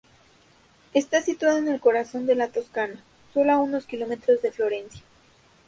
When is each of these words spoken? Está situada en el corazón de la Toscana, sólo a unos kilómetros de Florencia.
Está 0.95 1.21
situada 1.21 1.59
en 1.59 1.67
el 1.67 1.79
corazón 1.79 2.25
de 2.25 2.33
la 2.33 2.47
Toscana, 2.47 2.95
sólo 3.35 3.51
a 3.51 3.59
unos 3.59 3.85
kilómetros 3.85 4.41
de 4.41 4.51
Florencia. 4.51 5.03